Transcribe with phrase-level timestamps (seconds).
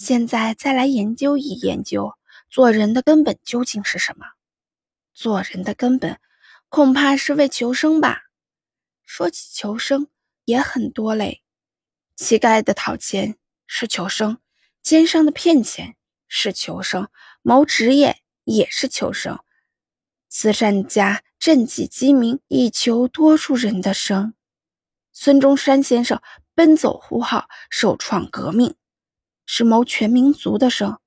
[0.00, 2.14] 现在再来研究一研究，
[2.48, 4.28] 做人的根本究竟是什么？
[5.12, 6.18] 做人的根本，
[6.70, 8.22] 恐怕是为求生吧。
[9.04, 10.08] 说起求生，
[10.46, 11.42] 也很多类。
[12.16, 13.36] 乞丐的讨钱
[13.66, 14.38] 是求生，
[14.80, 17.10] 奸商的骗钱是求生，
[17.42, 19.38] 谋职业也是求生。
[20.30, 24.32] 慈善家赈济饥民，以求多数人的生。
[25.12, 26.22] 孙中山先生
[26.54, 28.74] 奔走呼号，首创革命。
[29.52, 31.00] 是谋全民族的生，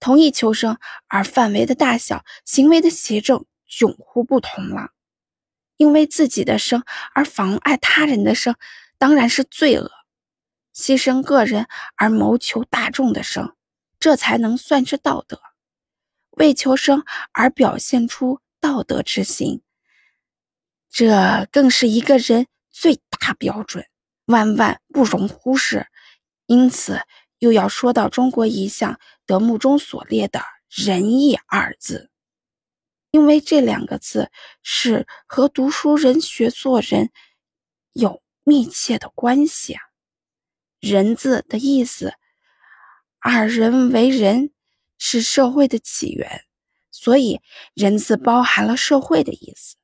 [0.00, 4.90] 同意求生，而范围的大小、行为的邪正迥乎不同了。
[5.76, 6.82] 因为自己的生
[7.14, 8.56] 而妨碍他人的生，
[8.98, 9.86] 当然是罪恶；
[10.74, 13.54] 牺牲个人而谋求大众的生，
[14.00, 15.40] 这才能算是道德。
[16.32, 19.62] 为求生而表现出道德之心，
[20.90, 23.86] 这更是一个人最大标准，
[24.24, 25.86] 万万不容忽视。
[26.46, 27.00] 因此。
[27.44, 30.40] 又要说到中国一项德目中所列的
[30.74, 32.10] “仁义”二字，
[33.10, 34.30] 因为这两个字
[34.62, 37.10] 是和读书人学做人
[37.92, 39.82] 有密切的关系啊。
[40.80, 42.14] 人字的意思，
[43.18, 44.54] 二人为人，
[44.96, 46.46] 是社会的起源，
[46.90, 47.42] 所以
[47.74, 49.76] 人字包含了社会的意思。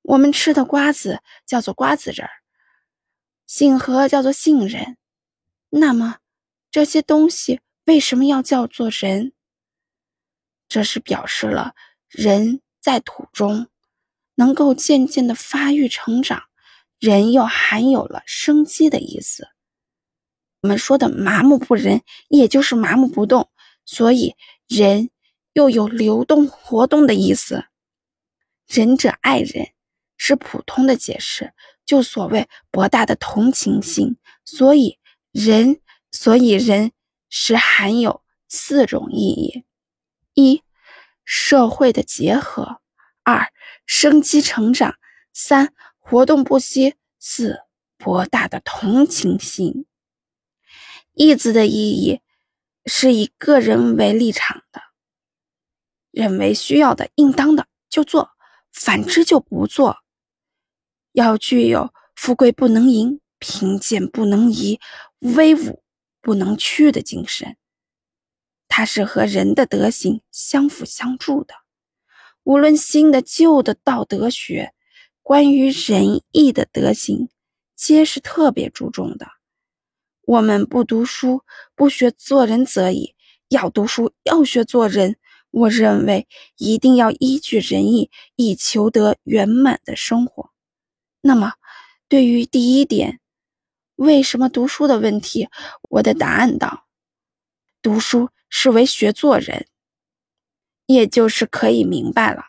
[0.00, 2.32] 我们吃的瓜子叫做瓜子仁儿，
[3.46, 4.96] 杏核叫做杏仁，
[5.68, 6.20] 那么。
[6.72, 9.34] 这些东西为什么要叫做人？
[10.68, 11.74] 这是表示了
[12.08, 13.68] 人在土中
[14.36, 16.44] 能够渐渐的发育成长，
[16.98, 19.48] 人又含有了生机的意思。
[20.62, 23.50] 我们说的麻木不仁，也就是麻木不动，
[23.84, 24.34] 所以
[24.66, 25.10] 人
[25.52, 27.66] 又有流动活动的意思。
[28.66, 29.72] 仁者爱人，
[30.16, 31.52] 是普通的解释，
[31.84, 34.98] 就所谓博大的同情心，所以
[35.32, 35.81] 人。
[36.12, 36.92] 所以，人
[37.30, 39.64] 是含有四种意义：
[40.34, 40.62] 一、
[41.24, 42.80] 社会的结合；
[43.24, 43.50] 二、
[43.86, 44.92] 生机成长；
[45.32, 47.62] 三、活动不息；四、
[47.96, 49.86] 博大的同情心。
[51.14, 52.20] 义字的意义
[52.84, 54.82] 是以个人为立场的，
[56.10, 58.32] 认为需要的、应当的就做，
[58.70, 59.98] 反之就不做。
[61.12, 64.78] 要具有富贵不能淫，贫贱不能移，
[65.20, 65.82] 威武。
[66.22, 67.56] 不能屈的精神，
[68.68, 71.54] 它是和人的德行相辅相助的。
[72.44, 74.72] 无论新的旧的道德学，
[75.20, 77.28] 关于仁义的德行，
[77.74, 79.26] 皆是特别注重的。
[80.24, 81.42] 我们不读书，
[81.74, 83.14] 不学做人则已；
[83.48, 85.16] 要读书，要学做人。
[85.50, 90.50] 我认为一定要依据仁义，以求得圆满的生活。
[91.20, 91.54] 那么，
[92.08, 93.18] 对于第一点。
[94.02, 95.48] 为什么读书的问题？
[95.82, 96.86] 我的答案道：
[97.80, 99.68] 读书是为学做人，
[100.86, 102.46] 也就是可以明白了。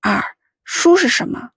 [0.00, 0.22] 二，
[0.62, 1.50] 书是什么？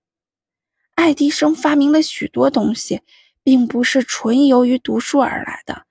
[0.95, 3.03] 爱迪生发明了许多东西，
[3.43, 5.85] 并不是纯由于读书而来的。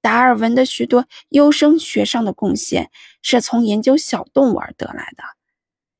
[0.00, 2.90] 达尔文的许多优生学上的贡献，
[3.22, 5.22] 是从研究小动物而得来的。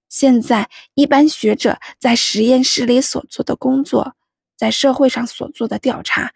[0.09, 4.17] 现在，一般学者在实验室里所做的工作。
[4.61, 6.35] 在社会上所做的调查，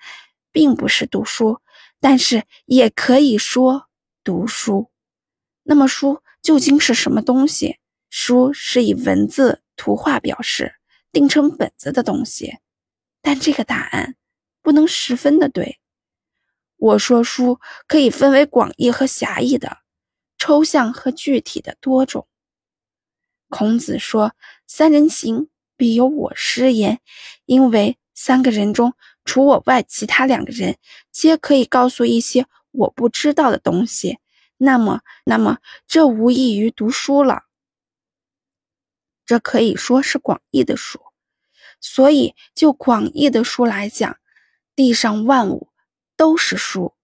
[0.50, 1.60] 并不是读书，
[2.00, 3.90] 但是也可以说
[4.24, 4.90] 读书。
[5.62, 7.80] 那么，书究竟是什么东西？
[8.08, 10.76] 书是以文字、图画表示、
[11.12, 12.56] 定成本子的东西。
[13.20, 14.16] 但这个答案
[14.62, 15.78] 不能十分的对。
[16.78, 19.80] 我说，书可以分为广义和狭义的，
[20.38, 22.26] 抽象和具体的多种。
[23.50, 24.34] 孔子说
[24.66, 27.02] ：“三人行，必有我师焉。”
[27.44, 28.94] 因为三个人中，
[29.24, 30.76] 除我外，其他两个人
[31.10, 34.18] 皆可以告诉一些我不知道的东西。
[34.56, 35.58] 那么，那么
[35.88, 37.42] 这无异于读书了。
[39.26, 41.00] 这可以说是广义的书。
[41.80, 44.16] 所以，就广义的书来讲，
[44.76, 45.68] 地上万物
[46.16, 46.94] 都是书，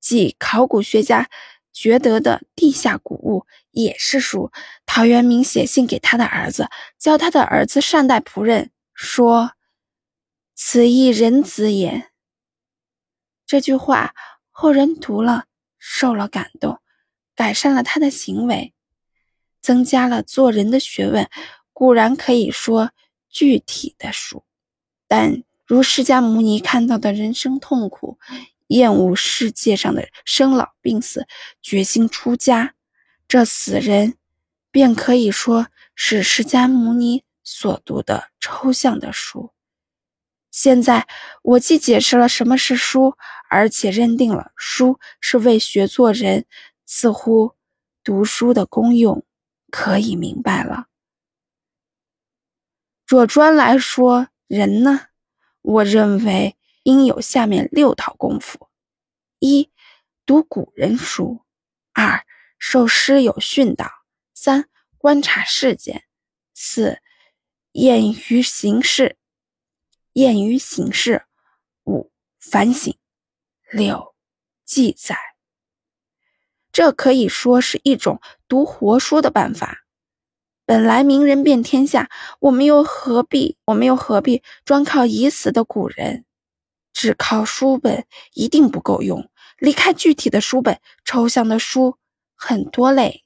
[0.00, 1.28] 即考古学家
[1.72, 4.52] 觉得的地下古物也是书。
[4.86, 9.55] 陶渊明写信给他的儿子，教他的儿子善待仆人，说。
[10.58, 12.10] 此亦人子也。
[13.46, 14.14] 这句话
[14.50, 15.44] 后人读了，
[15.78, 16.80] 受了感动，
[17.34, 18.72] 改善了他的行为，
[19.60, 21.28] 增加了做人的学问。
[21.74, 22.92] 固然可以说
[23.28, 24.44] 具体的书，
[25.06, 28.18] 但如释迦牟尼看到的人生痛苦，
[28.68, 31.26] 厌恶世界上的生老病死，
[31.60, 32.74] 决心出家，
[33.28, 34.16] 这死人
[34.70, 39.52] 便可以说是释迦牟尼所读的抽象的书。
[40.56, 41.06] 现在
[41.42, 43.14] 我既解释了什么是书，
[43.50, 46.46] 而且认定了书是为学做人，
[46.86, 47.52] 似乎
[48.02, 49.22] 读书的功用
[49.70, 50.86] 可以明白了。
[53.06, 55.08] 若专来说人呢，
[55.60, 58.70] 我认为应有下面六套功夫：
[59.38, 59.70] 一、
[60.24, 61.44] 读古人书；
[61.92, 62.24] 二、
[62.58, 63.84] 受师友训导；
[64.32, 65.98] 三、观察事件；
[66.54, 67.02] 四、
[67.72, 69.16] 验于形式；
[70.16, 71.26] 验于形式；
[71.84, 72.10] 五、
[72.40, 72.96] 反省。
[73.70, 74.14] 六，
[74.64, 75.14] 记载，
[76.72, 79.84] 这可以说是一种读活书的办法。
[80.64, 82.08] 本来名人遍天下，
[82.40, 86.24] 我们又何必我们又何必专靠已死的古人？
[86.94, 89.28] 只靠书本一定不够用。
[89.58, 91.98] 离开具体的书本，抽象的书
[92.34, 93.22] 很多类。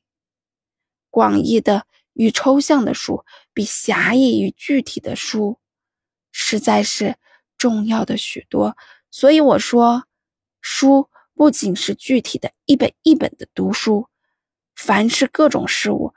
[1.09, 5.60] 广义的与抽象的书，比狭义与具体的书，
[6.33, 7.17] 实在是
[7.57, 8.77] 重要的许多。
[9.11, 10.05] 所以我说。
[10.63, 14.09] 书不仅是具体的一本一本的读书，
[14.77, 16.13] 凡是各种事物，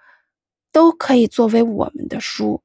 [0.69, 2.61] 都可以作为我们的书。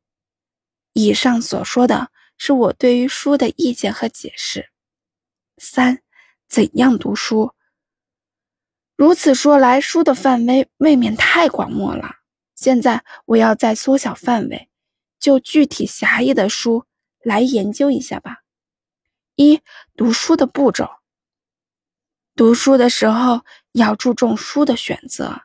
[0.93, 4.71] 以上所说的是我对于书的意见和解释。
[5.59, 6.03] 三，
[6.49, 7.55] 怎样读书？
[8.97, 12.17] 如此说来，书的范围未免太广漠了。
[12.56, 14.69] 现在我要再缩小范围，
[15.21, 16.87] 就具体狭义的书
[17.28, 18.38] 来研究一下吧。
[19.36, 19.60] 一，
[19.94, 20.88] 读书的步骤。
[22.34, 25.42] 读书的时候要注重书的选择，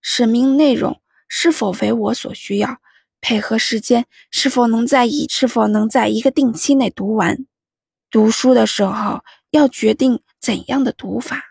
[0.00, 2.80] 使命内容是否为我所需要，
[3.20, 7.46] 配合时间是否能在一是否能在一个定期内读完。
[8.10, 11.42] 读书的时候要决定怎样的读法，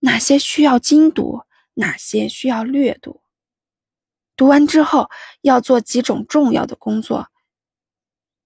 [0.00, 1.42] 哪些需要精读，
[1.74, 3.22] 哪些需要略读。
[4.36, 5.08] 读完之后
[5.42, 7.28] 要做几种重要的工作：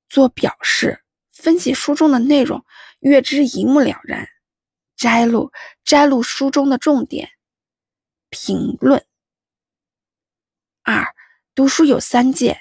[0.09, 2.65] 做表示，分析书中的内容，
[3.01, 4.29] 阅之一目了然。
[4.97, 5.53] 摘录
[5.85, 7.31] 摘录书中的重点，
[8.31, 9.07] 评论。
[10.83, 11.15] 二
[11.55, 12.61] 读书有三戒：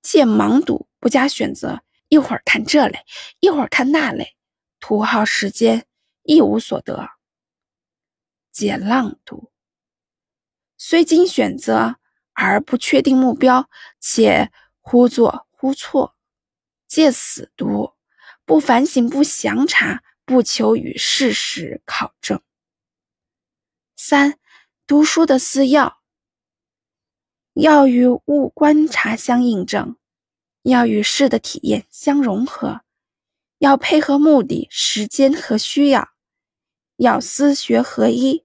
[0.00, 3.04] 戒盲读，不加选择，一会儿看这类，
[3.40, 4.36] 一会儿看那类，
[4.78, 5.84] 徒耗时间，
[6.22, 7.08] 一无所得；
[8.52, 9.50] 戒浪读，
[10.78, 11.96] 虽经选择
[12.34, 16.16] 而不确定目标，且忽做忽错；
[16.88, 17.92] 借死读，
[18.44, 20.02] 不反省，不详查。
[20.24, 22.40] 不求与事实考证。
[23.96, 24.38] 三、
[24.86, 26.00] 读书的四要：
[27.54, 29.96] 要与物观察相印证，
[30.62, 32.82] 要与事的体验相融合，
[33.58, 36.12] 要配合目的、时间和需要，
[36.96, 38.44] 要思学合一。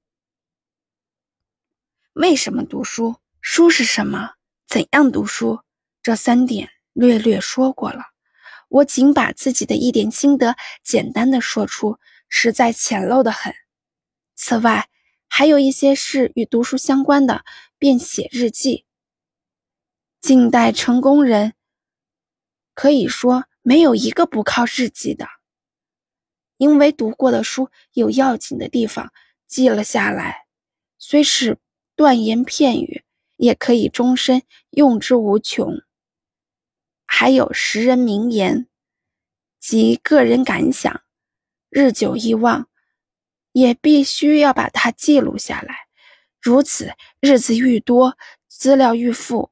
[2.13, 3.17] 为什么读书？
[3.39, 4.33] 书是什么？
[4.65, 5.61] 怎样读书？
[6.01, 8.01] 这三点略略说过了。
[8.69, 13.53] 我仅把自己的一点心得简单的说出，实在浅陋的很。
[14.35, 14.89] 此外，
[15.29, 17.45] 还有一些事与读书相关的，
[17.77, 18.85] 便写日记。
[20.19, 21.53] 近代成功人
[22.73, 25.27] 可以说没有一个不靠日记的，
[26.57, 29.13] 因为读过的书有要紧的地方
[29.45, 30.47] 记了下来，
[30.97, 31.59] 虽是
[31.95, 33.05] 断言片语，
[33.37, 34.41] 也可以终身
[34.71, 35.81] 用之无穷。
[37.07, 38.67] 还有识人名言
[39.59, 41.01] 及个人感想，
[41.69, 42.67] 日久易忘，
[43.53, 45.87] 也必须要把它记录下来。
[46.39, 49.49] 如此，日子愈多，资料愈富，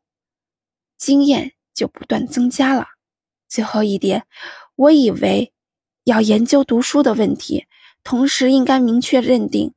[0.98, 2.90] 经验就不断增加了。
[3.48, 4.28] 最后一点，
[4.76, 5.54] 我以为
[6.04, 7.66] 要研究读书的问题，
[8.04, 9.74] 同时应该明确认定，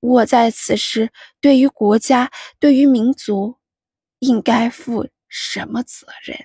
[0.00, 3.58] 我在此时对于国家、对于民族，
[4.18, 6.38] 应该负什么责任。